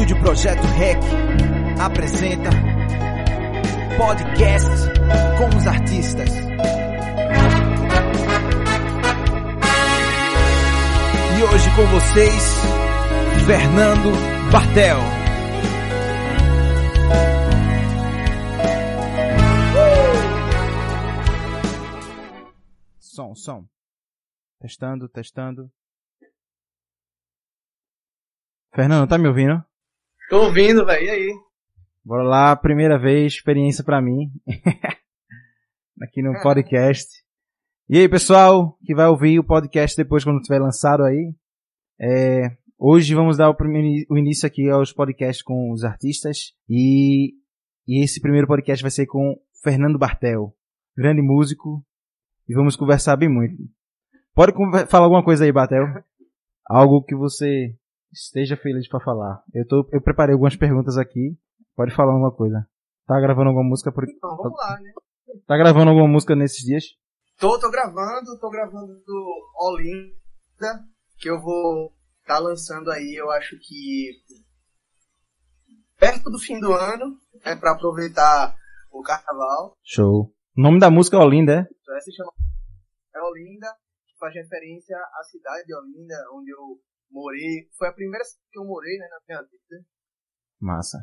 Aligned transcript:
Estúdio 0.00 0.18
Projeto 0.20 0.62
REC 0.62 0.98
apresenta 1.78 2.48
podcast 3.98 4.88
com 5.36 5.54
os 5.54 5.66
artistas. 5.66 6.30
E 11.36 11.42
hoje 11.42 11.76
com 11.76 11.84
vocês, 11.88 12.54
Fernando 13.46 14.10
Bartel. 14.50 14.98
Som, 22.98 23.34
som. 23.34 23.68
Testando, 24.62 25.10
testando. 25.10 25.70
Fernando, 28.74 29.06
tá 29.06 29.18
me 29.18 29.28
ouvindo? 29.28 29.69
Tô 30.30 30.44
ouvindo, 30.44 30.86
velho. 30.86 31.04
E 31.04 31.10
aí? 31.10 31.34
Bora 32.04 32.22
lá, 32.22 32.54
primeira 32.54 32.96
vez, 32.96 33.32
experiência 33.32 33.82
pra 33.82 34.00
mim. 34.00 34.30
Aqui 36.00 36.22
no 36.22 36.40
podcast. 36.40 37.08
E 37.88 37.98
aí, 37.98 38.08
pessoal, 38.08 38.78
que 38.86 38.94
vai 38.94 39.08
ouvir 39.08 39.40
o 39.40 39.44
podcast 39.44 39.96
depois 39.96 40.22
quando 40.22 40.40
tiver 40.40 40.60
lançado 40.60 41.02
aí. 41.02 41.34
É, 42.00 42.56
hoje 42.78 43.12
vamos 43.12 43.38
dar 43.38 43.50
o, 43.50 43.56
primeiro, 43.56 44.06
o 44.08 44.16
início 44.16 44.46
aqui 44.46 44.70
aos 44.70 44.92
podcasts 44.92 45.42
com 45.42 45.72
os 45.72 45.82
artistas. 45.82 46.54
E, 46.68 47.32
e 47.84 48.04
esse 48.04 48.20
primeiro 48.20 48.46
podcast 48.46 48.82
vai 48.84 48.90
ser 48.92 49.06
com 49.06 49.34
Fernando 49.64 49.98
Bartel, 49.98 50.54
grande 50.96 51.20
músico. 51.20 51.84
E 52.48 52.54
vamos 52.54 52.76
conversar 52.76 53.16
bem 53.16 53.28
muito. 53.28 53.56
Pode 54.32 54.52
falar 54.86 55.06
alguma 55.06 55.24
coisa 55.24 55.44
aí, 55.44 55.50
Bartel? 55.50 55.86
Algo 56.70 57.02
que 57.02 57.16
você 57.16 57.74
esteja 58.12 58.56
feliz 58.56 58.88
para 58.88 59.00
falar. 59.00 59.42
Eu, 59.54 59.66
tô, 59.66 59.88
eu 59.92 60.00
preparei 60.00 60.32
algumas 60.32 60.56
perguntas 60.56 60.96
aqui. 60.96 61.36
Pode 61.74 61.94
falar 61.94 62.12
alguma 62.12 62.32
coisa. 62.32 62.66
Tá 63.06 63.20
gravando 63.20 63.48
alguma 63.48 63.68
música 63.68 63.92
por 63.92 64.04
Então, 64.08 64.36
vamos 64.36 64.58
lá, 64.58 64.78
né? 64.80 64.92
Tá 65.46 65.56
gravando 65.56 65.90
alguma 65.90 66.08
música 66.08 66.34
nesses 66.34 66.64
dias? 66.64 66.84
Tô, 67.38 67.58
tô 67.58 67.70
gravando, 67.70 68.38
tô 68.38 68.50
gravando 68.50 68.94
do 69.06 69.50
Olinda, 69.58 70.84
que 71.18 71.30
eu 71.30 71.40
vou 71.40 71.92
tá 72.26 72.38
lançando 72.38 72.90
aí, 72.92 73.16
eu 73.18 73.28
acho 73.30 73.58
que 73.58 74.12
perto 75.98 76.30
do 76.30 76.38
fim 76.38 76.60
do 76.60 76.72
ano, 76.72 77.18
é 77.44 77.56
para 77.56 77.72
aproveitar 77.72 78.54
o 78.92 79.02
carnaval. 79.02 79.76
Show. 79.82 80.32
O 80.56 80.60
nome 80.62 80.78
da 80.78 80.90
música 80.90 81.16
é 81.16 81.20
Olinda, 81.20 81.52
é? 81.52 81.60
Então, 81.60 82.32
é 83.16 83.22
Olinda, 83.22 83.66
que 84.06 84.16
faz 84.18 84.34
referência 84.34 84.96
à 84.96 85.24
cidade 85.24 85.66
de 85.66 85.74
Olinda, 85.74 86.14
onde 86.32 86.50
eu 86.50 86.78
morei. 87.10 87.68
Foi 87.76 87.88
a 87.88 87.92
primeira 87.92 88.24
que 88.50 88.58
eu 88.58 88.64
morei, 88.64 88.96
né, 88.98 89.06
na 89.08 89.18
minha 89.28 89.42
vida. 89.42 89.84
Massa. 90.60 90.98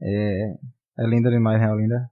É, 0.00 0.52
é 0.98 1.06
linda 1.06 1.30
demais, 1.30 1.60
né, 1.60 1.70
Olinda? 1.70 2.10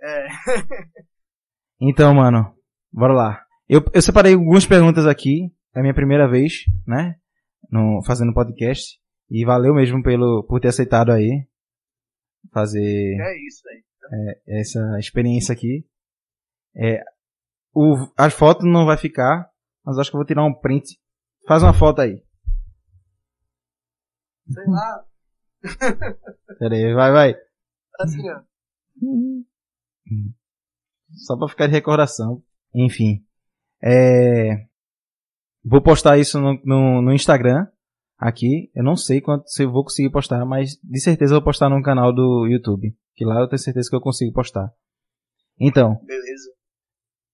É. 0.00 0.26
então, 1.80 2.14
mano, 2.14 2.54
bora 2.92 3.12
lá. 3.12 3.46
Eu, 3.68 3.82
eu 3.92 4.02
separei 4.02 4.34
algumas 4.34 4.66
perguntas 4.66 5.06
aqui. 5.06 5.52
É 5.74 5.80
a 5.80 5.82
minha 5.82 5.94
primeira 5.94 6.28
vez, 6.28 6.64
né? 6.86 7.16
No, 7.70 8.02
fazendo 8.04 8.32
podcast. 8.32 9.00
E 9.28 9.44
valeu 9.44 9.74
mesmo 9.74 10.02
pelo, 10.02 10.44
por 10.44 10.60
ter 10.60 10.68
aceitado 10.68 11.10
aí. 11.10 11.46
Fazer. 12.52 12.80
É 12.80 13.46
isso 13.46 13.68
aí. 13.68 13.84
É, 14.12 14.60
essa 14.60 14.98
experiência 14.98 15.52
aqui. 15.52 15.84
É, 16.76 17.02
o, 17.74 17.94
as 18.16 18.32
fotos 18.32 18.64
não 18.64 18.86
vai 18.86 18.96
ficar, 18.96 19.50
mas 19.84 19.98
acho 19.98 20.10
que 20.10 20.16
eu 20.16 20.20
vou 20.20 20.26
tirar 20.26 20.44
um 20.44 20.54
print. 20.54 20.98
Faz 21.46 21.62
uma 21.62 21.72
foto 21.72 22.00
aí. 22.00 22.22
Sei 24.52 24.64
lá. 24.66 25.04
Pera 26.58 26.74
aí, 26.74 26.94
vai, 26.94 27.12
vai. 27.12 27.34
Assim, 28.00 28.28
ó. 28.28 28.42
Só 31.14 31.36
pra 31.36 31.48
ficar 31.48 31.66
de 31.66 31.72
recordação. 31.72 32.42
Enfim. 32.74 33.24
É... 33.82 34.66
Vou 35.64 35.80
postar 35.82 36.18
isso 36.18 36.40
no, 36.40 36.60
no, 36.64 37.02
no, 37.02 37.12
Instagram. 37.12 37.66
Aqui. 38.18 38.70
Eu 38.74 38.82
não 38.82 38.96
sei 38.96 39.20
quanto, 39.20 39.48
se 39.48 39.64
eu 39.64 39.70
vou 39.70 39.84
conseguir 39.84 40.10
postar, 40.10 40.44
mas 40.44 40.78
de 40.82 41.00
certeza 41.00 41.34
eu 41.34 41.38
vou 41.38 41.44
postar 41.44 41.68
no 41.68 41.82
canal 41.82 42.12
do 42.12 42.46
YouTube. 42.46 42.96
Que 43.14 43.24
lá 43.24 43.40
eu 43.40 43.48
tenho 43.48 43.58
certeza 43.58 43.88
que 43.88 43.96
eu 43.96 44.00
consigo 44.00 44.32
postar. 44.32 44.72
Então. 45.58 46.00
Beleza. 46.04 46.50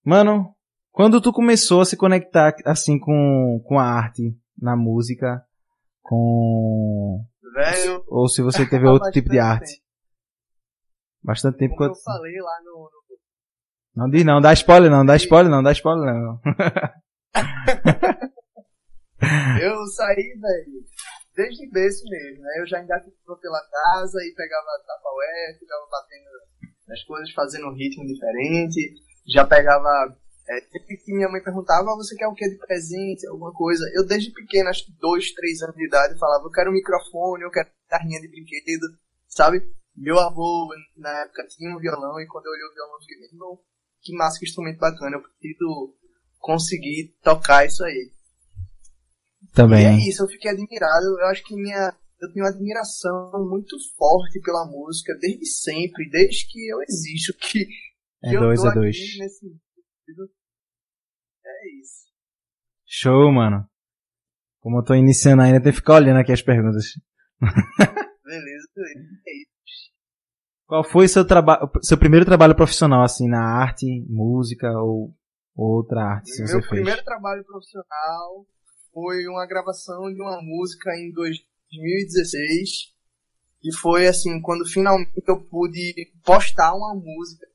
Mano, 0.04 0.54
quando 0.92 1.22
tu 1.22 1.32
começou 1.32 1.80
a 1.80 1.86
se 1.86 1.96
conectar 1.96 2.54
assim 2.66 2.98
com, 2.98 3.64
com 3.66 3.78
a 3.78 3.84
arte, 3.84 4.36
na 4.60 4.76
música, 4.76 5.42
com. 6.02 7.24
Velho. 7.54 8.04
Ou 8.06 8.28
se 8.28 8.42
você 8.42 8.68
teve 8.68 8.86
outro 8.86 9.08
tipo 9.10 9.30
de 9.30 9.38
arte. 9.38 9.72
Tempo. 9.72 9.82
Bastante 11.24 11.56
tempo 11.58 11.76
Como 11.76 11.90
eu 11.90 11.94
falei 11.94 12.36
lá 12.40 12.58
no, 12.64 12.90
no. 12.90 13.02
Não 13.94 14.10
diz 14.10 14.24
não, 14.24 14.40
dá 14.40 14.52
spoiler 14.52 14.90
não, 14.90 15.04
dá 15.04 15.16
spoiler 15.16 15.50
não, 15.50 15.62
dá 15.62 15.72
spoiler 15.72 16.14
não. 16.14 16.40
eu 19.60 19.86
saí, 19.86 20.34
velho, 20.40 20.84
desde 21.34 21.68
berço 21.70 22.02
mesmo, 22.08 22.42
né? 22.42 22.60
Eu 22.60 22.66
já 22.66 22.82
engatou 22.82 23.36
pela 23.40 23.60
casa 23.70 24.18
e 24.24 24.34
pegava 24.34 24.82
tapaué, 24.86 25.58
ficava 25.58 25.86
batendo 25.90 26.30
nas 26.88 27.04
coisas, 27.04 27.30
fazendo 27.32 27.68
um 27.68 27.74
ritmo 27.74 28.06
diferente. 28.06 28.94
Já 29.28 29.46
pegava 29.46 30.16
é, 30.52 30.60
sempre 30.60 30.98
que 30.98 31.14
minha 31.14 31.30
mãe 31.30 31.42
perguntava, 31.42 31.90
ah, 31.90 31.96
você 31.96 32.14
quer 32.14 32.26
o 32.28 32.34
que 32.34 32.46
de 32.46 32.58
presente, 32.58 33.26
alguma 33.26 33.52
coisa? 33.52 33.84
Eu 33.94 34.06
desde 34.06 34.30
pequeno, 34.30 34.68
acho 34.68 34.84
que 34.84 34.92
dois, 35.00 35.32
três 35.32 35.62
anos 35.62 35.76
de 35.76 35.86
idade, 35.86 36.18
falava, 36.18 36.44
eu 36.44 36.50
quero 36.50 36.70
um 36.70 36.74
microfone, 36.74 37.42
eu 37.42 37.50
quero 37.50 37.70
guitarrinha 37.84 38.20
de 38.20 38.28
brinquedo, 38.28 38.86
sabe? 39.26 39.62
Meu 39.96 40.18
avô, 40.18 40.68
na 40.96 41.22
época, 41.22 41.46
tinha 41.48 41.74
um 41.74 41.78
violão, 41.78 42.20
e 42.20 42.26
quando 42.26 42.46
eu 42.46 42.52
olhei 42.52 42.64
o 42.64 42.74
violão, 42.74 42.94
eu 42.94 43.00
fiquei, 43.00 43.38
meu 43.38 43.62
que 44.02 44.14
massa, 44.14 44.38
que 44.38 44.44
instrumento 44.44 44.78
bacana, 44.78 45.16
eu 45.16 45.22
preciso 45.22 45.94
conseguir 46.38 47.14
tocar 47.22 47.64
isso 47.64 47.82
aí. 47.84 48.10
Também. 49.54 49.84
E 49.84 49.86
é 49.86 50.08
isso, 50.08 50.22
eu 50.22 50.28
fiquei 50.28 50.50
admirado, 50.50 51.06
eu 51.20 51.26
acho 51.26 51.42
que 51.44 51.54
minha, 51.54 51.96
eu 52.20 52.32
tenho 52.32 52.44
uma 52.44 52.50
admiração 52.50 53.48
muito 53.48 53.76
forte 53.96 54.40
pela 54.40 54.66
música, 54.66 55.16
desde 55.18 55.46
sempre, 55.46 56.10
desde 56.10 56.46
que 56.46 56.68
eu 56.68 56.82
existo, 56.82 57.32
que, 57.38 57.64
que 57.64 57.70
é 58.24 58.36
eu 58.36 58.40
dois, 58.40 58.60
tô 58.60 58.70
é 58.70 58.74
dois. 58.74 58.96
nesse 59.18 59.46
é 61.52 61.80
isso. 61.80 62.02
Show, 62.86 63.32
mano. 63.32 63.66
Como 64.60 64.78
eu 64.78 64.84
tô 64.84 64.94
iniciando 64.94 65.42
ainda, 65.42 65.60
tem 65.60 65.72
que 65.72 65.78
ficar 65.78 65.94
olhando 65.94 66.20
aqui 66.20 66.32
as 66.32 66.42
perguntas. 66.42 66.84
Beleza, 68.24 68.68
beleza. 68.74 69.20
É 69.26 69.36
isso. 69.36 69.92
Qual 70.66 70.84
foi 70.84 71.06
seu 71.06 71.26
trabalho, 71.26 71.68
seu 71.82 71.98
primeiro 71.98 72.24
trabalho 72.24 72.54
profissional, 72.54 73.02
assim, 73.02 73.28
na 73.28 73.42
arte, 73.42 73.84
música 74.08 74.70
ou 74.80 75.14
outra 75.54 76.02
arte, 76.02 76.30
se 76.30 76.46
você 76.46 76.52
Meu 76.54 76.62
fez? 76.62 76.70
primeiro 76.70 77.04
trabalho 77.04 77.44
profissional 77.44 78.46
foi 78.92 79.26
uma 79.26 79.46
gravação 79.46 80.12
de 80.12 80.20
uma 80.20 80.40
música 80.40 80.90
em 80.96 81.12
2016. 81.12 82.92
E 83.64 83.74
foi 83.76 84.06
assim, 84.08 84.40
quando 84.40 84.66
finalmente 84.66 85.12
eu 85.26 85.40
pude 85.44 86.10
postar 86.24 86.74
uma 86.74 86.94
música. 86.94 87.46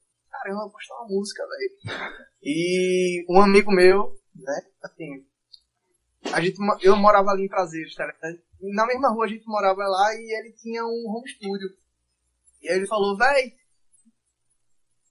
Caramba, 0.47 0.69
postar 0.69 0.95
uma 0.95 1.09
música, 1.09 1.43
velho. 1.45 2.15
E 2.41 3.25
um 3.29 3.41
amigo 3.41 3.69
meu, 3.69 4.17
né, 4.33 4.61
assim, 4.81 5.25
a 6.31 6.39
gente, 6.39 6.57
eu 6.81 6.95
morava 6.95 7.31
ali 7.31 7.43
em 7.45 7.49
Prazeres, 7.49 7.93
tá 7.95 8.05
ligado? 8.05 8.41
Na 8.73 8.85
mesma 8.85 9.09
rua 9.09 9.25
a 9.25 9.27
gente 9.27 9.45
morava 9.45 9.85
lá 9.85 10.13
e 10.15 10.39
ele 10.39 10.53
tinha 10.53 10.85
um 10.85 11.05
home 11.09 11.27
studio. 11.27 11.67
E 12.61 12.69
aí 12.69 12.77
ele 12.77 12.87
falou, 12.87 13.17
véi. 13.17 13.57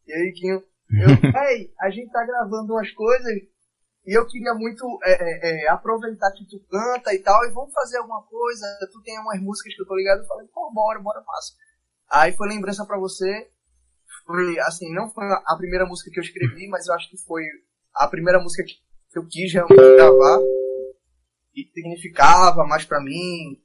E 0.07 0.13
aí, 0.13 0.33
Quinho, 0.33 0.65
eu, 0.91 1.09
véi, 1.33 1.71
a 1.81 1.91
gente 1.91 2.11
tá 2.11 2.25
gravando 2.25 2.73
umas 2.73 2.91
coisas 2.93 3.35
e 4.07 4.19
eu 4.19 4.27
queria 4.27 4.55
muito 4.55 4.99
é, 5.05 5.13
é, 5.13 5.65
é, 5.65 5.69
aproveitar 5.69 6.33
que 6.33 6.47
tu 6.47 6.61
canta 6.71 7.13
e 7.13 7.19
tal, 7.19 7.45
e 7.45 7.51
vamos 7.51 7.75
fazer 7.75 7.99
alguma 7.99 8.23
coisa. 8.23 8.67
Tu 8.91 9.03
tem 9.03 9.19
umas 9.19 9.41
músicas 9.43 9.75
que 9.75 9.83
eu 9.83 9.87
tô 9.87 9.97
ligado. 9.97 10.21
Eu 10.21 10.27
falei, 10.27 10.47
pô, 10.49 10.73
bora, 10.73 10.99
bora, 10.99 11.23
massa. 11.27 11.53
Aí 12.09 12.33
foi 12.33 12.49
lembrança 12.49 12.87
pra 12.87 12.99
você. 12.99 13.51
Foi, 14.27 14.59
assim, 14.61 14.93
não 14.93 15.09
foi 15.09 15.25
a 15.25 15.57
primeira 15.57 15.87
música 15.87 16.11
que 16.11 16.19
eu 16.19 16.25
escrevi, 16.25 16.67
mas 16.69 16.89
eu 16.89 16.95
acho 16.95 17.09
que 17.09 17.17
foi 17.17 17.45
a 17.95 18.09
primeira 18.09 18.41
música 18.41 18.65
que 18.65 19.19
eu 19.19 19.25
quis 19.25 19.53
realmente 19.53 19.97
gravar. 19.97 20.41
E 21.55 21.65
significava 21.73 22.67
mais 22.67 22.85
pra 22.85 23.01
mim. 23.01 23.63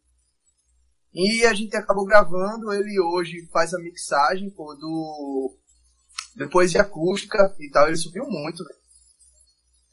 E 1.14 1.46
a 1.46 1.54
gente 1.54 1.76
acabou 1.76 2.06
gravando, 2.06 2.72
ele 2.72 3.00
hoje 3.02 3.48
faz 3.52 3.74
a 3.74 3.80
mixagem, 3.80 4.50
pô, 4.52 4.74
do. 4.76 5.58
Depois 6.36 6.72
de 6.72 6.78
acústica 6.78 7.54
e 7.60 7.70
tal, 7.70 7.88
ele 7.88 7.98
subiu 7.98 8.24
muito. 8.28 8.64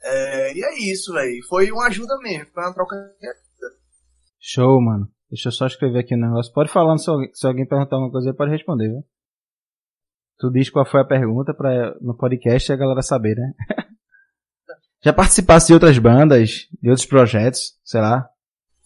É, 0.01 0.55
e 0.55 0.63
é 0.63 0.79
isso, 0.93 1.13
velho. 1.13 1.45
Foi 1.49 1.73
uma 1.73 1.87
ajuda 1.87 2.17
mesmo, 2.19 2.53
foi 2.53 2.63
uma 2.63 2.75
troca 2.75 2.95
de 2.95 3.27
ajuda. 3.27 3.77
Show, 4.39 4.81
mano. 4.81 5.11
Deixa 5.29 5.49
eu 5.49 5.53
só 5.53 5.67
escrever 5.67 6.01
aqui 6.01 6.15
o 6.15 6.17
um 6.17 6.21
negócio. 6.21 6.53
Pode 6.53 6.71
falar, 6.71 6.97
se 6.99 7.11
alguém, 7.11 7.35
se 7.35 7.47
alguém 7.47 7.67
perguntar 7.67 7.97
alguma 7.97 8.13
coisa, 8.13 8.33
pode 8.33 8.53
responder, 8.53 8.89
viu? 8.89 9.05
Tu 10.39 10.51
diz 10.53 10.71
qual 10.71 10.87
foi 10.87 11.01
a 11.01 11.05
pergunta 11.05 11.53
pra, 11.53 11.95
no 12.01 12.17
podcast 12.17 12.71
e 12.71 12.73
a 12.73 12.77
galera 12.77 13.03
saber, 13.03 13.37
né? 13.37 13.53
Já 15.03 15.13
participasse 15.13 15.69
de 15.69 15.75
outras 15.75 15.97
bandas, 15.99 16.69
de 16.83 16.89
outros 16.91 17.07
projetos, 17.07 17.79
sei 17.85 18.01
lá? 18.01 18.29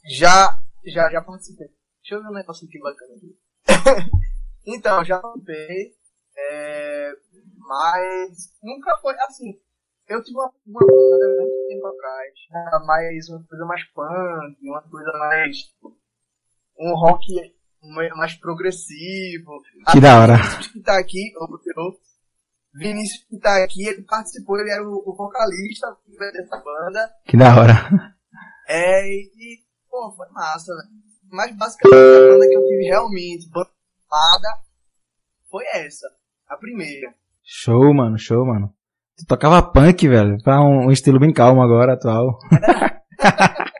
Já 0.04 0.58
Já, 0.84 1.10
já 1.10 1.22
participei. 1.22 1.68
Deixa 2.02 2.14
eu 2.14 2.22
ver 2.22 2.28
um 2.28 2.32
negócio 2.32 2.66
aqui 2.66 2.78
bacana 2.78 3.14
aqui. 3.14 3.38
então, 4.66 5.04
já 5.04 5.18
participei. 5.20 5.94
É, 6.36 7.12
mas 7.58 8.52
nunca 8.62 8.96
foi 8.98 9.14
assim. 9.20 9.58
Eu 10.08 10.22
tive 10.22 10.36
uma, 10.36 10.52
uma 10.66 10.80
banda 10.80 11.42
muito 11.42 11.68
tempo 11.68 11.86
atrás. 11.86 12.86
Mais 12.86 13.28
uma 13.28 13.44
coisa 13.44 13.64
mais 13.64 13.84
punk, 13.92 14.56
uma 14.62 14.82
coisa 14.82 15.12
mais. 15.12 15.56
Um 16.78 16.94
rock 16.94 17.24
mais 18.16 18.34
progressivo. 18.34 19.62
Que 19.90 20.00
da 20.00 20.20
hora. 20.20 20.36
Vinícius 20.36 20.66
que 20.68 20.80
tá 20.80 20.98
aqui, 20.98 21.32
o 21.36 22.78
Vinícius 22.78 23.24
que 23.24 23.38
tá 23.38 23.62
aqui, 23.62 23.86
ele 23.86 24.02
participou, 24.02 24.58
ele 24.58 24.70
era 24.70 24.82
o, 24.82 25.02
o 25.06 25.14
vocalista 25.14 25.94
dessa 26.32 26.56
banda. 26.56 27.10
Que 27.26 27.36
da 27.36 27.60
hora. 27.60 28.16
É, 28.68 29.06
e, 29.06 29.60
pô, 29.90 30.12
foi 30.16 30.28
massa, 30.30 30.72
né? 30.74 30.82
Mas 31.30 31.56
basicamente 31.56 31.98
a 31.98 32.32
banda 32.32 32.48
que 32.48 32.56
eu 32.56 32.68
tive 32.68 32.84
realmente, 32.84 33.50
banda 33.50 34.48
foi 35.50 35.64
essa. 35.74 36.06
A 36.48 36.56
primeira. 36.56 37.14
Show, 37.44 37.92
mano, 37.92 38.18
show, 38.18 38.46
mano. 38.46 38.72
Tu 39.16 39.26
tocava 39.26 39.62
punk, 39.62 40.08
velho, 40.08 40.42
pra 40.42 40.60
um, 40.60 40.86
um 40.86 40.90
estilo 40.90 41.18
bem 41.18 41.32
calmo 41.32 41.62
agora, 41.62 41.94
atual. 41.94 42.38
é 42.52 43.72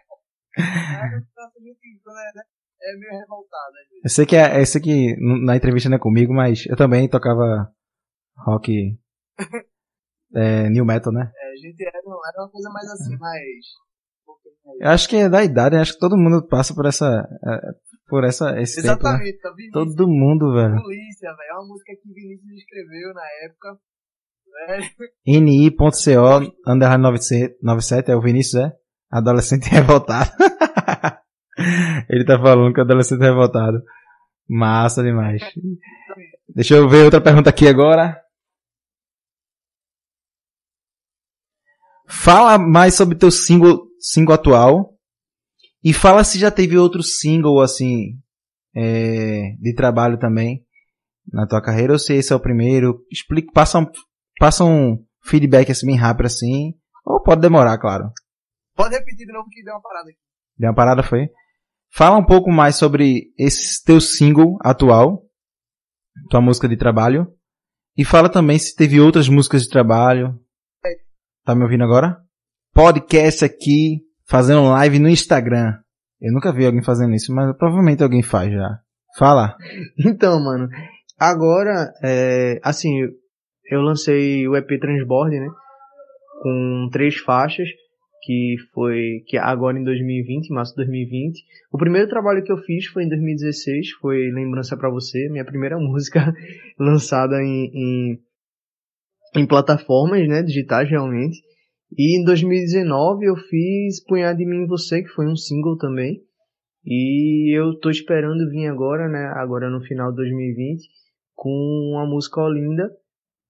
meio 2.99 3.20
revoltado. 3.20 3.73
Eu 4.02 4.11
sei 4.11 4.26
que, 4.26 4.37
é, 4.37 4.61
eu 4.61 4.67
sei 4.67 4.81
que 4.81 5.17
na 5.44 5.56
entrevista 5.56 5.88
não 5.88 5.96
é 5.96 6.00
comigo, 6.00 6.32
mas 6.32 6.67
eu 6.67 6.76
também 6.76 7.08
tocava 7.08 7.70
rock. 8.37 8.99
é, 10.34 10.69
new 10.70 10.84
metal, 10.84 11.12
né? 11.12 11.31
É, 11.34 11.52
a 11.52 11.56
gente 11.56 11.82
era, 11.82 11.99
era 11.99 12.43
uma 12.43 12.50
coisa 12.50 12.70
mais 12.70 12.90
assim, 12.90 13.17
mais. 13.19 13.67
Eu 14.81 14.90
acho 14.90 15.08
que 15.08 15.17
é 15.17 15.29
da 15.29 15.44
idade, 15.44 15.76
acho 15.76 15.94
que 15.94 15.99
todo 15.99 16.17
mundo 16.17 16.46
passa 16.46 16.75
por 16.75 16.87
essa. 16.87 17.29
É, 17.46 17.93
por 18.08 18.25
essa, 18.25 18.61
esse 18.61 18.81
Exatamente, 18.81 19.38
tempo, 19.40 19.56
né? 19.56 19.70
Todo 19.73 20.06
mundo, 20.06 20.52
velho. 20.52 20.82
Polícia, 20.82 21.31
velho. 21.31 21.50
É 21.50 21.55
uma 21.55 21.69
música 21.69 21.93
que 21.94 22.12
Vinícius 22.12 22.52
escreveu 22.58 23.14
na 23.14 23.23
época. 23.46 23.79
NI.co 25.26 26.70
underline 26.70 27.02
97 27.62 28.11
é 28.11 28.17
o 28.17 28.20
Vinícius, 28.20 28.64
é? 28.64 28.73
Adolescente 29.11 29.64
revoltado. 29.70 30.31
Ele 32.09 32.25
tá 32.25 32.38
falando 32.38 32.73
que 32.73 32.81
é 32.81 32.82
adolescente 32.82 33.20
revoltado. 33.20 33.82
Massa 34.49 35.03
demais. 35.03 35.43
Deixa 36.55 36.75
eu 36.75 36.88
ver 36.88 37.05
outra 37.05 37.20
pergunta 37.20 37.50
aqui 37.50 37.67
agora. 37.67 38.20
Fala 42.06 42.59
mais 42.59 42.94
sobre 42.94 43.17
teu 43.17 43.31
single, 43.31 43.87
single 43.99 44.35
atual. 44.35 44.99
E 45.82 45.93
fala 45.93 46.23
se 46.23 46.38
já 46.38 46.50
teve 46.50 46.76
outro 46.76 47.03
single, 47.03 47.61
assim, 47.61 48.20
é, 48.75 49.56
de 49.61 49.75
trabalho 49.75 50.19
também 50.19 50.65
na 51.32 51.47
tua 51.47 51.62
carreira, 51.62 51.93
ou 51.93 51.99
se 51.99 52.15
esse 52.15 52.32
é 52.32 52.37
o 52.37 52.41
primeiro. 52.41 53.05
Explica, 53.11 53.50
passa 53.53 53.79
um, 53.79 53.87
passa 54.38 54.65
um 54.65 55.05
feedback 55.25 55.70
assim 55.70 55.87
bem 55.87 55.97
rápido 55.97 56.26
assim. 56.26 56.75
Ou 57.05 57.23
pode 57.23 57.41
demorar, 57.41 57.79
claro. 57.79 58.12
Pode 58.75 58.94
repetir 58.94 59.26
de 59.26 59.32
novo 59.32 59.49
que 59.50 59.62
deu 59.62 59.75
uma 59.75 59.82
parada 59.82 60.08
aqui. 60.08 60.19
Deu 60.56 60.69
uma 60.70 60.76
parada, 60.76 61.03
foi? 61.03 61.29
Fala 61.94 62.17
um 62.17 62.25
pouco 62.25 62.50
mais 62.50 62.77
sobre 62.77 63.35
esse 63.39 63.85
teu 63.85 64.00
single 64.00 64.56
atual, 64.62 65.25
tua 66.31 66.41
música 66.41 66.67
de 66.67 66.75
trabalho. 66.75 67.27
E 67.94 68.03
fala 68.03 68.31
também 68.31 68.59
se 68.59 68.75
teve 68.75 68.99
outras 68.99 69.29
músicas 69.29 69.65
de 69.65 69.69
trabalho. 69.69 70.35
Tá 71.44 71.55
me 71.55 71.62
ouvindo 71.62 71.85
agora? 71.85 72.17
Podcast 72.73 73.44
aqui, 73.44 74.00
fazendo 74.27 74.71
live 74.71 74.99
no 74.99 75.09
Instagram. 75.11 75.75
Eu 76.19 76.33
nunca 76.33 76.50
vi 76.50 76.65
alguém 76.65 76.83
fazendo 76.83 77.15
isso, 77.15 77.31
mas 77.35 77.55
provavelmente 77.59 78.03
alguém 78.03 78.23
faz 78.23 78.50
já. 78.50 78.79
Fala. 79.19 79.55
Então, 80.06 80.43
mano, 80.43 80.69
agora, 81.19 81.93
é, 82.03 82.59
assim, 82.62 83.03
eu 83.71 83.83
lancei 83.83 84.49
o 84.49 84.56
EP 84.56 84.81
Transbord, 84.81 85.39
né? 85.39 85.49
Com 86.43 86.89
três 86.91 87.19
faixas 87.19 87.69
que 88.23 88.55
foi 88.73 89.25
que 89.27 89.37
agora 89.37 89.77
em 89.77 89.83
2020, 89.83 90.51
março 90.51 90.73
de 90.73 90.77
2020. 90.77 91.45
O 91.73 91.77
primeiro 91.77 92.09
trabalho 92.09 92.43
que 92.45 92.53
eu 92.53 92.57
fiz 92.59 92.87
foi 92.87 93.03
em 93.03 93.09
2016, 93.09 93.91
foi 94.01 94.31
Lembrança 94.31 94.77
para 94.77 94.89
você, 94.89 95.29
minha 95.29 95.45
primeira 95.45 95.77
música 95.81 96.33
lançada 96.79 97.43
em, 97.43 97.71
em, 97.75 98.19
em, 99.37 99.47
plataformas, 99.47 100.27
né, 100.29 100.43
digitais 100.43 100.89
realmente. 100.89 101.41
E 101.99 102.21
em 102.21 102.25
2019 102.25 103.27
eu 103.27 103.37
fiz 103.37 104.03
Punhado 104.05 104.39
de 104.39 104.47
Mim 104.47 104.63
em 104.63 104.67
Você, 104.67 105.03
que 105.03 105.09
foi 105.09 105.27
um 105.27 105.37
single 105.37 105.77
também. 105.77 106.23
E 106.85 107.57
eu 107.57 107.79
tô 107.81 107.91
esperando 107.91 108.49
vir 108.49 108.69
agora, 108.69 109.09
né, 109.09 109.33
agora 109.35 109.69
no 109.69 109.81
final 109.83 110.11
de 110.11 110.17
2020, 110.17 110.89
com 111.35 111.51
uma 111.93 112.07
música 112.07 112.41
Olinda, 112.41 112.89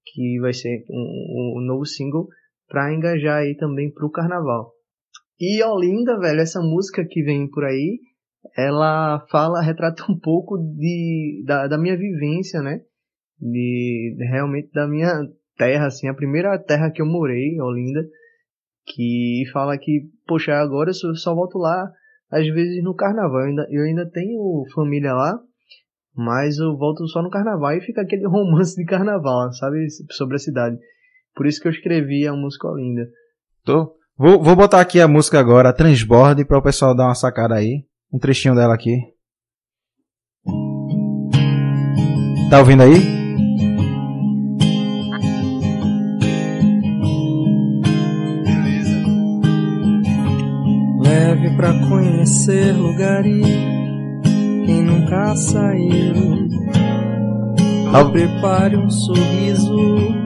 que 0.06 0.40
vai 0.40 0.52
ser 0.54 0.84
um, 0.90 1.58
um 1.58 1.60
novo 1.60 1.84
single 1.84 2.26
para 2.72 2.90
engajar 2.94 3.42
aí 3.42 3.54
também 3.54 3.92
pro 3.92 4.10
carnaval. 4.10 4.72
E 5.38 5.62
Olinda, 5.62 6.18
velho, 6.18 6.40
essa 6.40 6.62
música 6.62 7.04
que 7.04 7.22
vem 7.22 7.46
por 7.50 7.64
aí, 7.64 8.00
ela 8.56 9.20
fala, 9.30 9.60
retrata 9.62 10.10
um 10.10 10.18
pouco 10.18 10.56
de, 10.56 11.44
da, 11.46 11.66
da 11.68 11.76
minha 11.76 11.96
vivência, 11.96 12.62
né? 12.62 12.80
De, 13.38 14.16
realmente 14.30 14.70
da 14.72 14.88
minha 14.88 15.12
terra, 15.58 15.86
assim, 15.86 16.08
a 16.08 16.14
primeira 16.14 16.58
terra 16.58 16.90
que 16.90 17.02
eu 17.02 17.06
morei, 17.06 17.60
Olinda, 17.60 18.08
que 18.86 19.42
fala 19.52 19.76
que, 19.76 20.08
poxa, 20.26 20.54
agora 20.54 20.90
eu 20.90 21.14
só 21.14 21.34
volto 21.34 21.58
lá 21.58 21.92
às 22.30 22.46
vezes 22.48 22.82
no 22.82 22.94
carnaval. 22.94 23.40
Eu 23.40 23.48
ainda, 23.48 23.66
eu 23.70 23.82
ainda 23.82 24.10
tenho 24.10 24.64
família 24.74 25.12
lá, 25.12 25.38
mas 26.16 26.56
eu 26.56 26.74
volto 26.78 27.06
só 27.08 27.20
no 27.20 27.28
carnaval 27.28 27.76
e 27.76 27.82
fica 27.82 28.00
aquele 28.00 28.24
romance 28.26 28.74
de 28.74 28.86
carnaval, 28.86 29.52
sabe? 29.52 29.86
Sobre 30.12 30.36
a 30.36 30.38
cidade. 30.38 30.78
Por 31.34 31.46
isso 31.46 31.60
que 31.60 31.68
eu 31.68 31.72
escrevi 31.72 32.26
a 32.26 32.32
música 32.32 32.68
linda. 32.76 33.06
Tô. 33.64 33.94
Vou, 34.16 34.42
vou 34.42 34.54
botar 34.54 34.80
aqui 34.80 35.00
a 35.00 35.08
música 35.08 35.40
agora, 35.40 35.72
Transborde, 35.72 36.44
para 36.44 36.58
o 36.58 36.62
pessoal 36.62 36.94
dar 36.94 37.06
uma 37.06 37.14
sacada 37.14 37.54
aí. 37.54 37.84
Um 38.12 38.18
trechinho 38.18 38.54
dela 38.54 38.74
aqui. 38.74 38.98
Tá 42.50 42.58
ouvindo 42.58 42.82
aí? 42.82 43.00
Beleza. 48.44 49.02
Leve 51.00 51.56
pra 51.56 51.72
conhecer 51.88 52.76
lugares 52.76 53.46
quem 54.66 54.82
nunca 54.82 55.34
saiu. 55.34 56.42
Prepare 58.12 58.76
um 58.76 58.90
sorriso 58.90 60.22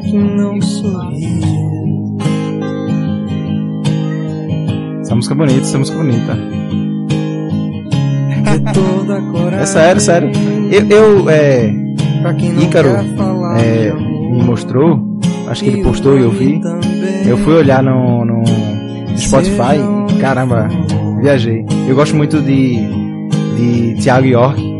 que 0.00 0.18
não 0.18 0.60
sorriu. 0.60 2.18
Essa 5.00 5.14
música 5.14 5.34
é 5.34 5.36
bonita, 5.36 5.60
essa 5.60 5.78
música 5.78 5.98
é 5.98 6.02
bonita. 6.02 6.38
É 9.60 9.66
sério, 9.66 10.00
sério. 10.00 10.30
Eu, 10.70 10.88
eu 10.88 11.30
é, 11.30 11.70
Ícaro 12.62 12.88
é, 13.58 13.92
me 13.92 14.42
mostrou, 14.42 15.18
acho 15.48 15.62
que 15.62 15.70
ele 15.70 15.82
postou 15.82 16.18
e 16.18 16.22
eu 16.22 16.30
vi. 16.30 16.60
Eu 17.26 17.36
fui 17.38 17.54
olhar 17.54 17.82
no, 17.82 18.24
no 18.24 18.42
Spotify, 19.16 19.78
caramba, 20.20 20.68
viajei. 21.20 21.64
Eu 21.88 21.94
gosto 21.94 22.16
muito 22.16 22.40
de, 22.40 22.78
de 23.56 24.02
Thiago 24.02 24.26
York 24.26 24.71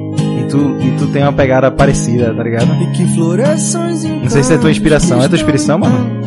tu, 0.53 0.77
e 0.81 0.91
tu 0.99 1.07
tem 1.07 1.23
uma 1.23 1.33
pegada 1.33 1.71
parecida, 1.71 2.35
tá 2.35 2.43
ligado? 2.43 2.67
Não 4.23 4.29
sei 4.29 4.43
se 4.43 4.53
é 4.55 4.59
tua 4.59 4.71
inspiração. 4.71 5.23
É 5.23 5.29
tua 5.29 5.37
inspiração, 5.37 5.79
mano? 5.79 6.23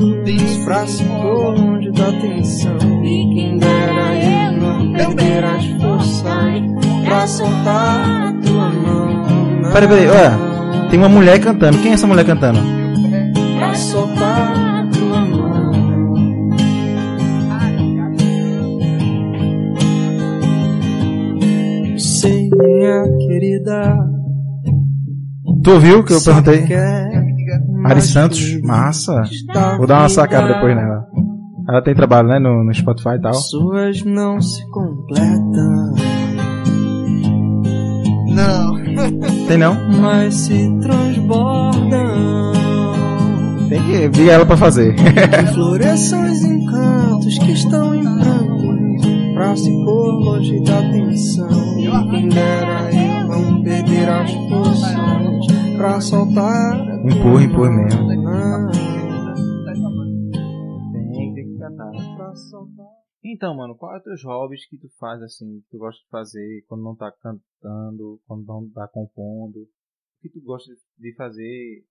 Peraí, 9.72 9.88
peraí, 9.88 10.08
olha. 10.08 10.90
Tem 10.90 11.00
uma 11.00 11.10
mulher 11.10 11.40
cantando. 11.40 11.78
Quem 11.80 11.92
é 11.92 11.94
essa 11.94 12.08
mulher 12.08 12.26
cantando? 12.26 12.60
Pra 13.58 13.74
soltar 13.76 14.90
tua 14.90 15.20
mão. 15.26 15.72
Sei, 21.98 22.50
minha 22.50 23.04
querida 23.28 24.15
Tu 25.66 25.72
ouviu 25.72 26.04
que 26.04 26.14
eu 26.14 26.22
perguntei? 26.22 26.64
Ari 27.86 28.02
Santos, 28.04 28.62
massa. 28.62 29.24
Vou 29.78 29.88
dar 29.88 30.02
uma 30.02 30.10
sacada 30.10 30.54
depois 30.54 30.76
nela. 30.76 31.08
Ela 31.68 31.82
tem 31.82 31.96
trabalho, 31.96 32.28
né, 32.28 32.38
no, 32.38 32.64
no 32.64 32.72
Spotify 32.72 33.16
e 33.18 33.22
tal. 33.22 33.34
Suas 33.34 34.04
não 34.04 34.40
se 34.40 34.64
completam. 34.70 35.96
Não. 38.28 38.76
Tem 39.48 39.58
não? 39.58 39.76
Mas 40.00 40.36
se 40.36 40.70
transbordam. 40.82 42.54
Tem 43.68 43.82
que 43.82 44.08
vir 44.10 44.30
ela 44.30 44.46
pra 44.46 44.58
fazer. 44.58 44.96
floresçam 45.52 46.32
os 46.32 46.44
encantos 46.44 47.40
que 47.40 47.52
estão 47.54 47.96
em 47.96 48.04
prantos 48.04 49.06
pra 49.34 49.56
se 49.56 49.72
pôr 49.84 50.12
longe 50.12 50.60
da 50.60 50.78
atenção. 50.78 51.50
Quem 52.12 52.30
dera 52.30 52.92
eu 52.94 53.28
não 53.28 53.64
perder 53.64 54.10
as 54.10 54.32
forças 54.32 55.35
pra 55.78 56.00
soltar. 56.02 56.78
Empurra, 57.06 57.44
empurra 57.44 57.70
mesmo. 57.72 58.08
Tem, 60.92 61.34
tem 61.34 61.54
que 61.54 61.60
cantar. 61.60 61.92
pra 62.16 62.36
soltar. 62.36 62.88
Então, 63.24 63.56
mano, 63.56 63.76
qual 63.76 63.94
é 63.96 63.98
os 63.98 64.04
teus 64.04 64.24
hobbies 64.24 64.68
que 64.70 64.78
tu 64.78 64.88
faz 65.00 65.22
assim, 65.24 65.60
que 65.62 65.70
tu 65.72 65.78
gosta 65.80 66.00
de 66.02 66.10
fazer 66.10 66.64
quando 66.68 66.84
não 66.84 66.96
tá 66.96 67.12
cantando, 67.12 68.20
quando 68.28 68.46
não 68.46 68.70
tá 68.70 68.88
compondo? 68.88 69.58
O 69.62 69.68
que 70.22 70.30
tu 70.30 70.42
gosta 70.44 70.72
de 71.00 71.16
fazer 71.16 71.84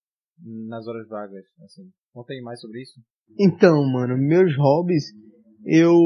nas 0.69 0.87
horas 0.87 1.09
vagas, 1.09 1.45
assim? 1.64 1.91
Conta 2.12 2.33
aí 2.33 2.41
mais 2.41 2.61
sobre 2.61 2.83
isso. 2.83 3.00
Então, 3.38 3.85
mano, 3.91 4.17
meus 4.17 4.57
hobbies, 4.57 5.05
eu 5.67 5.97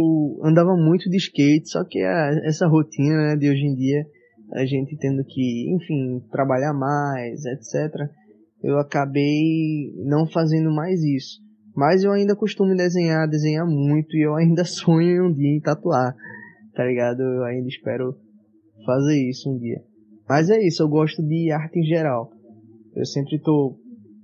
andava 0.44 0.74
muito 0.76 1.10
de 1.10 1.16
skate, 1.18 1.68
só 1.68 1.84
que 1.84 1.98
a- 2.00 2.30
essa 2.44 2.66
rotina 2.66 3.16
né, 3.30 3.36
de 3.36 3.50
hoje 3.50 3.66
em 3.66 3.74
dia, 3.74 4.04
a 4.52 4.64
gente 4.64 4.96
tendo 4.96 5.24
que, 5.24 5.74
enfim, 5.74 6.20
trabalhar 6.30 6.72
mais, 6.72 7.44
etc., 7.44 8.08
eu 8.62 8.78
acabei 8.78 9.92
não 10.04 10.26
fazendo 10.26 10.70
mais 10.70 11.02
isso. 11.02 11.40
Mas 11.76 12.02
eu 12.02 12.10
ainda 12.10 12.34
costumo 12.34 12.74
desenhar, 12.74 13.28
desenhar 13.28 13.66
muito, 13.66 14.16
e 14.16 14.26
eu 14.26 14.34
ainda 14.34 14.64
sonho 14.66 15.26
um 15.26 15.32
dia 15.32 15.56
em 15.56 15.60
tatuar, 15.60 16.14
tá 16.74 16.84
ligado? 16.84 17.20
Eu 17.20 17.44
ainda 17.44 17.68
espero 17.68 18.16
fazer 18.84 19.16
isso 19.28 19.50
um 19.50 19.58
dia. 19.58 19.80
Mas 20.28 20.50
é 20.50 20.58
isso, 20.60 20.82
eu 20.82 20.88
gosto 20.88 21.22
de 21.22 21.50
arte 21.52 21.78
em 21.78 21.84
geral. 21.84 22.30
Eu 22.94 23.06
sempre 23.06 23.38
tô 23.40 23.78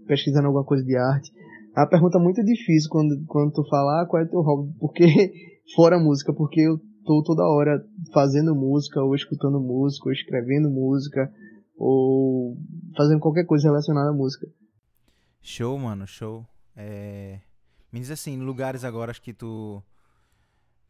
pesquisando 0.07 0.47
alguma 0.47 0.65
coisa 0.65 0.85
de 0.85 0.97
arte. 0.97 1.31
É 1.77 1.81
uma 1.81 1.89
pergunta 1.89 2.19
muito 2.19 2.43
difícil 2.45 2.91
quando, 2.91 3.25
quando 3.27 3.53
tu 3.53 3.65
fala 3.69 4.03
ah, 4.03 4.07
qual 4.07 4.23
é 4.23 4.27
teu 4.27 4.41
hobby, 4.41 4.73
porque 4.79 5.07
fora 5.75 5.99
música, 5.99 6.33
porque 6.33 6.61
eu 6.61 6.79
tô 7.05 7.23
toda 7.23 7.45
hora 7.45 7.85
fazendo 8.13 8.55
música, 8.55 9.03
ou 9.03 9.15
escutando 9.15 9.61
música, 9.61 10.07
ou 10.07 10.13
escrevendo 10.13 10.71
música, 10.71 11.33
ou 11.77 12.57
fazendo 12.97 13.21
qualquer 13.21 13.45
coisa 13.45 13.69
relacionada 13.69 14.11
à 14.11 14.13
música. 14.13 14.47
Show, 15.41 15.79
mano, 15.79 16.07
show. 16.07 16.47
É... 16.77 17.41
Me 17.93 18.01
diz 18.01 18.11
assim, 18.11 18.39
lugares 18.39 18.85
agora 18.85 19.13
que 19.15 19.33
tu 19.33 19.83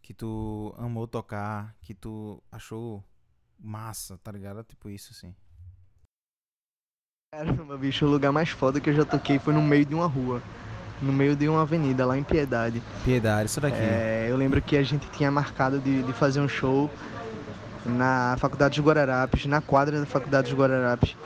que 0.01 0.13
tu 0.13 0.75
amou 0.77 1.09
tocar, 1.09 1.75
que 1.81 1.95
tu 1.95 2.43
achou 2.53 3.03
massa, 3.59 4.19
tá 4.19 4.31
ligado? 4.31 4.63
Tipo 4.63 4.91
isso 4.91 5.13
assim. 5.13 5.35
Caramba, 7.33 7.77
bicho, 7.77 8.07
o 8.07 8.11
lugar 8.11 8.31
mais 8.31 8.51
foda 8.51 8.81
que 8.81 8.91
eu 8.91 8.95
já 8.95 9.05
toquei 9.05 9.39
foi 9.39 9.55
no 9.55 9.63
meio 9.63 9.85
de 9.85 9.95
uma 9.95 10.07
rua. 10.07 10.43
No 11.03 11.13
meio 11.13 11.37
de 11.37 11.49
uma 11.49 11.63
avenida, 11.63 12.07
lá 12.07 12.17
em 12.17 12.23
Piedade. 12.23 12.83
Piedade, 13.05 13.51
isso 13.51 13.61
daqui. 13.61 13.77
É, 13.79 14.27
eu 14.31 14.37
lembro 14.37 14.63
que 14.63 14.77
a 14.77 14.83
gente 14.83 15.07
tinha 15.11 15.31
marcado 15.31 15.79
de, 15.79 16.03
de 16.03 16.13
fazer 16.13 16.41
um 16.41 16.49
show 16.49 16.91
na 17.85 18.37
Faculdade 18.39 18.81
dos 18.81 18.87
Guararapes, 18.87 19.47
na 19.47 19.61
quadra 19.61 20.01
da 20.01 20.07
Faculdade 20.07 20.51
dos 20.51 20.59
Guararapes. 20.59 21.17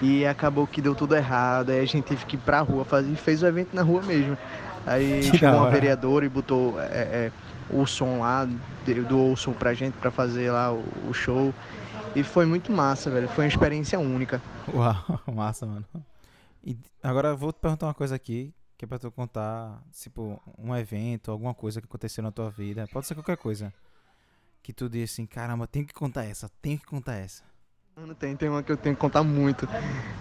E 0.00 0.24
acabou 0.24 0.66
que 0.66 0.80
deu 0.80 0.94
tudo 0.94 1.16
errado, 1.16 1.70
aí 1.70 1.80
a 1.80 1.84
gente 1.84 2.04
teve 2.04 2.24
que 2.24 2.36
ir 2.36 2.38
pra 2.38 2.60
rua, 2.60 2.84
fazer, 2.84 3.14
fez 3.16 3.42
o 3.42 3.46
evento 3.46 3.74
na 3.74 3.82
rua 3.82 4.00
mesmo. 4.02 4.38
Aí 4.86 5.28
Que 5.30 5.36
chegou 5.38 5.56
uma 5.58 5.70
vereadora 5.70 6.24
e 6.24 6.28
botou 6.28 6.80
é, 6.80 6.84
é, 6.84 7.32
o 7.68 7.84
som 7.84 8.20
lá, 8.20 8.48
de- 8.86 8.94
doou 9.02 9.32
o 9.32 9.36
som 9.36 9.52
pra 9.52 9.74
gente 9.74 9.94
pra 9.94 10.10
fazer 10.10 10.50
lá 10.50 10.72
o, 10.72 10.82
o 11.08 11.12
show. 11.12 11.52
E 12.14 12.22
foi 12.22 12.46
muito 12.46 12.72
massa, 12.72 13.10
velho. 13.10 13.28
Foi 13.28 13.44
uma 13.44 13.48
experiência 13.48 13.98
única. 13.98 14.40
Uau, 14.72 14.96
massa, 15.34 15.66
mano. 15.66 15.84
E 16.64 16.76
agora 17.02 17.28
eu 17.28 17.36
vou 17.36 17.52
te 17.52 17.58
perguntar 17.60 17.86
uma 17.86 17.94
coisa 17.94 18.14
aqui, 18.14 18.52
que 18.78 18.84
é 18.84 18.88
pra 18.88 18.96
tu 18.96 19.10
contar, 19.10 19.82
tipo, 19.90 20.40
um 20.56 20.74
evento, 20.74 21.32
alguma 21.32 21.52
coisa 21.52 21.80
que 21.80 21.86
aconteceu 21.88 22.22
na 22.22 22.30
tua 22.30 22.48
vida. 22.48 22.86
Pode 22.92 23.08
ser 23.08 23.14
qualquer 23.16 23.36
coisa. 23.36 23.74
Que 24.62 24.72
tu 24.72 24.88
diz 24.88 25.10
assim, 25.12 25.26
caramba, 25.26 25.66
tenho 25.66 25.84
que 25.84 25.92
contar 25.92 26.24
essa, 26.24 26.48
tenho 26.62 26.78
que 26.78 26.86
contar 26.86 27.16
essa. 27.16 27.42
Mano, 27.96 28.14
tem, 28.14 28.36
tem 28.36 28.48
uma 28.48 28.62
que 28.62 28.70
eu 28.70 28.76
tenho 28.76 28.94
que 28.94 29.00
contar 29.00 29.24
muito. 29.24 29.68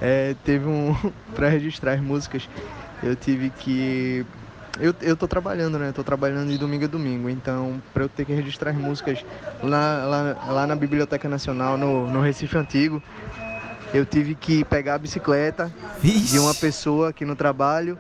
É, 0.02 0.36
teve 0.44 0.66
um. 0.66 0.96
pra 1.36 1.50
registrar 1.50 1.94
as 1.94 2.02
músicas, 2.02 2.50
eu 3.04 3.16
tive 3.16 3.52
que. 3.52 4.26
Eu, 4.80 4.96
eu 5.02 5.16
tô 5.16 5.28
trabalhando, 5.28 5.78
né? 5.78 5.92
Tô 5.92 6.04
trabalhando 6.04 6.50
de 6.50 6.58
domingo 6.58 6.86
a 6.86 6.88
domingo. 6.88 7.30
Então, 7.30 7.80
pra 7.94 8.06
eu 8.06 8.10
ter 8.10 8.26
que 8.26 8.34
registrar 8.34 8.72
as 8.72 8.78
músicas 8.78 9.24
lá, 9.62 10.04
lá, 10.06 10.52
lá 10.52 10.68
na 10.68 10.76
Biblioteca 10.76 11.30
Nacional, 11.30 11.78
no, 11.78 12.10
no 12.10 12.22
Recife 12.22 12.58
Antigo, 12.58 13.04
eu 13.94 14.04
tive 14.04 14.34
que 14.34 14.66
pegar 14.66 14.96
a 14.96 14.98
bicicleta 14.98 15.72
Vixe! 16.00 16.32
de 16.32 16.40
uma 16.40 16.56
pessoa 16.56 17.10
aqui 17.10 17.24
no 17.24 17.36
trabalho 17.36 17.98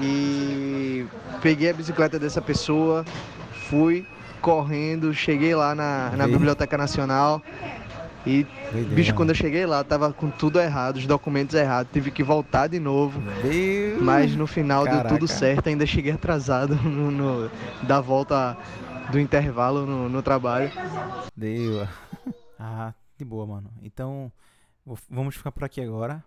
e 0.00 1.06
peguei 1.42 1.70
a 1.70 1.74
bicicleta 1.74 2.18
dessa 2.18 2.40
pessoa, 2.42 3.04
fui 3.68 4.06
correndo, 4.40 5.12
cheguei 5.14 5.54
lá 5.54 5.74
na, 5.74 6.10
na. 6.16 6.26
Biblioteca 6.26 6.76
Nacional 6.78 7.42
e 8.26 8.44
Doideira, 8.72 8.94
Bicho, 8.94 9.14
quando 9.14 9.30
eu 9.30 9.34
cheguei 9.34 9.64
lá, 9.66 9.82
tava 9.84 10.12
com 10.12 10.28
tudo 10.30 10.60
errado, 10.60 10.96
os 10.96 11.06
documentos 11.06 11.54
errados, 11.54 11.90
tive 11.92 12.10
que 12.10 12.22
voltar 12.22 12.66
de 12.66 12.78
novo. 12.80 13.22
Mas 14.00 14.34
no 14.34 14.46
final 14.46 14.84
deu 14.84 14.94
Caraca. 14.94 15.14
tudo 15.14 15.28
certo, 15.28 15.68
ainda 15.68 15.86
cheguei 15.86 16.12
atrasado 16.12 16.74
no, 16.82 17.10
no- 17.10 17.50
da 17.82 18.00
volta 18.00 18.56
do 19.10 19.20
intervalo 19.20 19.86
no, 19.86 20.08
no 20.08 20.22
trabalho. 20.22 20.70
Deu. 21.36 21.86
Ah, 22.58 22.94
de 23.18 23.24
boa, 23.24 23.46
mano. 23.46 23.70
Então, 23.82 24.32
vamos 25.10 25.36
ficar 25.36 25.52
por 25.52 25.62
aqui 25.62 25.78
agora. 25.82 26.24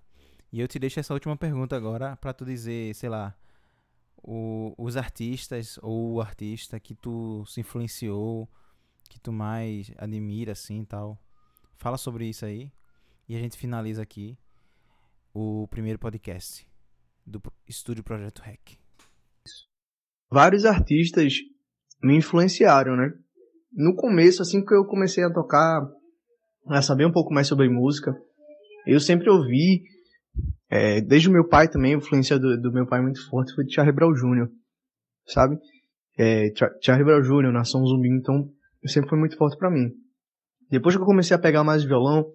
E 0.52 0.60
eu 0.60 0.68
te 0.68 0.80
deixo 0.80 1.00
essa 1.00 1.14
última 1.14 1.38
pergunta 1.38 1.76
agora 1.76 2.16
pra 2.18 2.34
tu 2.34 2.44
dizer, 2.46 2.94
sei 2.96 3.10
lá, 3.10 3.36
o- 4.24 4.74
os 4.78 4.98
artistas 4.98 5.78
ou 5.82 6.14
o 6.16 6.22
artista 6.22 6.80
que 6.80 6.96
tu 6.96 7.46
se 7.46 7.60
influenciou, 7.62 8.50
que 9.10 9.20
tu 9.20 9.32
mais 9.32 9.92
admira, 9.98 10.52
assim, 10.54 10.84
tal. 10.84 11.18
Fala 11.78 11.98
sobre 11.98 12.28
isso 12.28 12.46
aí. 12.46 12.72
E 13.28 13.36
a 13.36 13.40
gente 13.40 13.58
finaliza 13.58 14.02
aqui 14.02 14.38
o 15.34 15.68
primeiro 15.68 16.00
podcast 16.00 16.68
do 17.26 17.42
Estúdio 17.68 18.04
Projeto 18.04 18.40
Rec. 18.40 18.78
Vários 20.32 20.66
artistas 20.66 21.34
me 22.04 22.16
influenciaram, 22.18 22.96
né? 22.96 23.12
No 23.72 23.96
começo, 23.96 24.42
assim 24.42 24.64
que 24.66 24.74
eu 24.74 24.86
comecei 24.86 25.24
a 25.24 25.32
tocar, 25.32 25.82
a 26.68 26.82
saber 26.82 27.06
um 27.06 27.12
pouco 27.12 27.34
mais 27.34 27.48
sobre 27.48 27.70
música, 27.70 28.12
eu 28.86 29.00
sempre 29.00 29.30
ouvi, 29.30 29.84
é, 30.70 31.02
desde 31.02 31.30
o 31.30 31.32
meu 31.32 31.48
pai 31.48 31.68
também, 31.68 31.94
a 31.94 31.98
influência 31.98 32.38
do, 32.38 32.60
do 32.62 32.72
meu 32.72 32.86
pai 32.86 33.02
muito 33.02 33.28
forte 33.30 33.54
foi 33.54 33.66
de 33.66 33.74
Charlie 33.74 33.96
Brown 33.96 34.14
Jr., 34.14 34.48
sabe? 35.28 35.58
É, 36.18 36.52
Char- 36.56 36.72
Charlie 36.82 37.06
Brown 37.06 37.22
Jr., 37.22 37.52
Nação 37.52 37.86
Zumbi, 37.86 38.10
então 38.10 38.50
sempre 38.86 39.10
foi 39.10 39.18
muito 39.20 39.38
forte 39.38 39.58
pra 39.58 39.70
mim. 39.72 39.90
Depois 40.70 40.96
que 40.96 41.02
eu 41.02 41.06
comecei 41.06 41.36
a 41.36 41.40
pegar 41.40 41.64
mais 41.64 41.84
violão, 41.84 42.26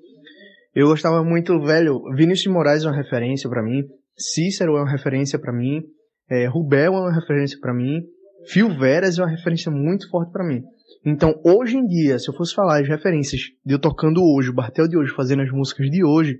eu 0.75 0.89
gostava 0.89 1.23
muito, 1.23 1.61
velho, 1.61 2.03
Vinícius 2.17 2.43
de 2.43 2.49
Moraes 2.49 2.85
é 2.85 2.89
uma 2.89 2.97
referência 2.97 3.49
pra 3.49 3.63
mim, 3.63 3.83
Cícero 4.17 4.77
é 4.77 4.81
uma 4.83 4.91
referência 4.91 5.39
pra 5.39 5.53
mim, 5.53 5.83
é, 6.29 6.47
Rubel 6.47 6.95
é 6.95 7.01
uma 7.01 7.15
referência 7.15 7.59
pra 7.61 7.73
mim, 7.73 8.03
Phil 8.49 8.69
Veras 8.79 9.19
é 9.19 9.23
uma 9.23 9.31
referência 9.31 9.71
muito 9.71 10.09
forte 10.11 10.33
pra 10.33 10.45
mim. 10.45 10.63
Então, 11.07 11.35
hoje 11.45 11.77
em 11.77 11.87
dia, 11.87 12.19
se 12.19 12.29
eu 12.31 12.35
fosse 12.35 12.55
falar 12.55 12.81
as 12.81 12.89
referências 12.89 13.41
de 13.65 13.75
eu 13.75 13.79
tocando 13.79 14.21
hoje, 14.23 14.51
o 14.51 14.55
Bartel 14.55 14.89
de 14.89 14.97
hoje, 14.97 15.13
fazendo 15.15 15.43
as 15.43 15.51
músicas 15.51 15.91
de 15.91 16.03
hoje, 16.05 16.39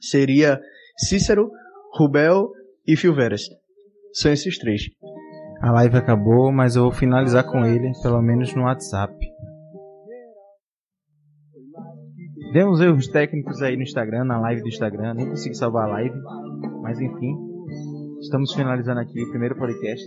seria 0.00 0.60
Cícero, 0.96 1.50
Rubel 1.92 2.50
e 2.86 2.96
Phil 2.96 3.14
Veras. 3.14 3.42
São 4.12 4.30
esses 4.30 4.58
três. 4.58 4.82
A 5.60 5.72
live 5.72 5.96
acabou, 5.96 6.52
mas 6.52 6.76
eu 6.76 6.84
vou 6.84 6.92
finalizar 6.92 7.44
com 7.44 7.64
ele, 7.64 7.90
pelo 8.02 8.22
menos 8.22 8.54
no 8.54 8.62
WhatsApp. 8.62 9.14
Deu 12.52 12.68
uns 12.68 12.80
erros 12.80 13.08
técnicos 13.08 13.60
aí 13.62 13.76
no 13.76 13.82
Instagram, 13.82 14.24
na 14.24 14.38
live 14.38 14.62
do 14.62 14.68
Instagram, 14.68 15.14
nem 15.14 15.28
consegui 15.28 15.56
salvar 15.56 15.88
a 15.88 15.92
live, 15.94 16.14
mas 16.82 17.00
enfim, 17.00 17.34
estamos 18.20 18.52
finalizando 18.54 19.00
aqui 19.00 19.20
o 19.20 19.30
primeiro 19.30 19.56
podcast. 19.56 20.04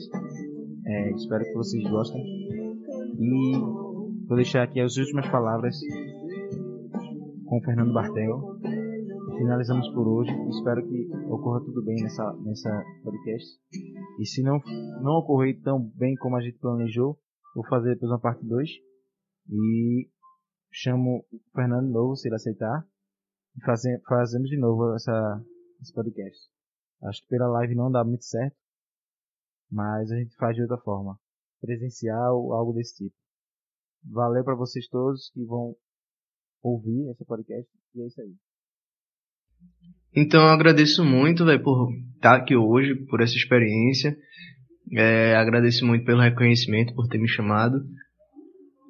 É, 0.86 1.12
espero 1.12 1.44
que 1.44 1.54
vocês 1.54 1.84
gostem. 1.90 2.22
E 3.20 3.58
vou 4.26 4.38
deixar 4.38 4.64
aqui 4.64 4.80
as 4.80 4.96
últimas 4.96 5.28
palavras 5.28 5.76
com 7.46 7.58
o 7.58 7.62
Fernando 7.64 7.92
Bartel. 7.92 8.77
Finalizamos 9.38 9.88
por 9.94 10.08
hoje. 10.08 10.32
Espero 10.50 10.82
que 10.88 11.08
ocorra 11.30 11.64
tudo 11.64 11.84
bem 11.84 12.02
nessa, 12.02 12.34
nessa 12.38 12.84
podcast. 13.04 13.48
E 14.20 14.26
se 14.26 14.42
não, 14.42 14.60
não 15.04 15.20
ocorrer 15.20 15.62
tão 15.62 15.80
bem 15.96 16.16
como 16.16 16.36
a 16.36 16.42
gente 16.42 16.58
planejou, 16.58 17.20
vou 17.54 17.64
fazer 17.68 17.94
depois 17.94 18.12
uma 18.12 18.20
parte 18.20 18.44
2. 18.44 18.68
E 19.50 20.10
chamo 20.72 21.24
o 21.32 21.40
Fernando 21.54 21.86
de 21.86 21.94
novo, 21.94 22.16
se 22.16 22.28
ele 22.28 22.36
aceitar. 22.36 22.84
E 23.56 23.64
faze, 23.64 24.02
fazemos 24.08 24.50
de 24.50 24.58
novo 24.58 24.96
essa, 24.96 25.46
esse 25.82 25.94
podcast. 25.94 26.50
Acho 27.04 27.22
que 27.22 27.28
pela 27.28 27.48
live 27.48 27.76
não 27.76 27.92
dá 27.92 28.04
muito 28.04 28.26
certo. 28.26 28.58
Mas 29.70 30.12
a 30.12 30.16
gente 30.18 30.36
faz 30.38 30.56
de 30.56 30.64
outra 30.64 30.80
forma. 30.80 31.20
Presencial 31.62 32.54
algo 32.54 32.74
desse 32.74 32.96
tipo. 33.04 33.16
Valeu 34.04 34.44
para 34.44 34.56
vocês 34.56 34.88
todos 34.88 35.30
que 35.30 35.46
vão 35.46 35.76
ouvir 36.64 37.12
esse 37.12 37.24
podcast. 37.24 37.72
E 37.94 38.02
é 38.02 38.08
isso 38.08 38.20
aí. 38.20 38.36
Então 40.16 40.42
eu 40.42 40.50
agradeço 40.50 41.04
muito, 41.04 41.46
velho, 41.46 41.62
por 41.62 41.90
estar 42.16 42.36
aqui 42.36 42.56
hoje, 42.56 42.96
por 43.08 43.22
essa 43.22 43.36
experiência. 43.36 44.16
É, 44.94 45.36
agradeço 45.36 45.86
muito 45.86 46.06
pelo 46.06 46.22
reconhecimento, 46.22 46.94
por 46.96 47.08
ter 47.08 47.18
me 47.18 47.28
chamado. 47.28 47.78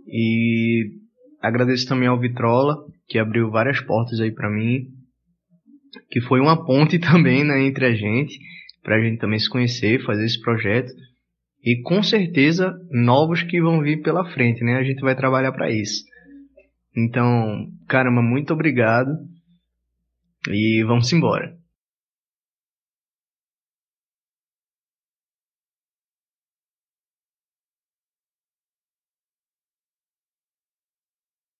E 0.07 0.91
agradeço 1.41 1.87
também 1.87 2.07
ao 2.07 2.19
Vitrola, 2.19 2.77
que 3.07 3.19
abriu 3.19 3.49
várias 3.49 3.81
portas 3.81 4.19
aí 4.19 4.31
para 4.31 4.49
mim, 4.49 4.85
que 6.09 6.21
foi 6.21 6.39
uma 6.39 6.65
ponte 6.65 6.97
também, 6.99 7.43
né, 7.43 7.61
entre 7.63 7.85
a 7.85 7.93
gente, 7.93 8.39
pra 8.83 9.01
gente 9.01 9.19
também 9.19 9.39
se 9.39 9.49
conhecer, 9.49 10.03
fazer 10.05 10.25
esse 10.25 10.39
projeto. 10.41 10.91
E 11.63 11.81
com 11.81 12.01
certeza 12.01 12.73
novos 12.91 13.43
que 13.43 13.59
vão 13.59 13.81
vir 13.81 14.01
pela 14.01 14.23
frente, 14.31 14.63
né? 14.63 14.77
A 14.77 14.83
gente 14.83 15.01
vai 15.01 15.15
trabalhar 15.15 15.51
para 15.51 15.69
isso. 15.69 16.03
Então, 16.95 17.67
caramba, 17.87 18.21
muito 18.21 18.53
obrigado. 18.53 19.09
E 20.51 20.83
vamos 20.83 21.11
embora. 21.13 21.57